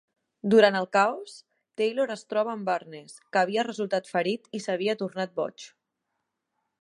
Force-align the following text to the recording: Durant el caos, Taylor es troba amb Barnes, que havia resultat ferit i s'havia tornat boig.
Durant 0.51 0.77
el 0.77 0.87
caos, 0.95 1.33
Taylor 1.81 2.13
es 2.15 2.23
troba 2.33 2.55
amb 2.55 2.65
Barnes, 2.71 3.19
que 3.35 3.43
havia 3.43 3.67
resultat 3.69 4.09
ferit 4.15 4.49
i 4.61 4.65
s'havia 4.65 4.97
tornat 5.03 5.37
boig. 5.43 5.71